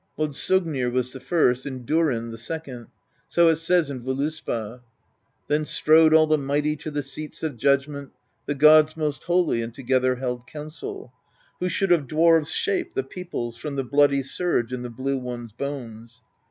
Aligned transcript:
Mod 0.17 0.31
sognir 0.33 0.89
was 0.91 1.13
the 1.13 1.19
first, 1.19 1.63
and 1.67 1.85
Durinn 1.85 2.31
the 2.31 2.37
second; 2.39 2.87
so 3.27 3.49
it 3.49 3.57
says 3.57 3.91
in 3.91 4.01
Voluspa, 4.01 4.81
Then 5.47 5.63
strode 5.63 6.11
all 6.11 6.25
the 6.25 6.39
mighty 6.39 6.75
to 6.77 6.89
the 6.89 7.03
seats 7.03 7.43
of 7.43 7.55
judgment. 7.55 8.09
The 8.47 8.55
gods 8.55 8.97
most 8.97 9.25
holy, 9.25 9.61
and 9.61 9.71
together 9.71 10.15
held 10.15 10.47
counsel. 10.47 11.13
Who 11.59 11.69
should 11.69 11.91
of 11.91 12.07
dwarves 12.07 12.51
shape 12.51 12.95
the 12.95 13.03
peoples 13.03 13.57
From 13.57 13.75
the 13.75 13.83
bloody 13.83 14.23
surge' 14.23 14.73
and 14.73 14.83
the 14.83 14.89
Blue 14.89 15.19
One's 15.19 15.51
bones. 15.51 16.23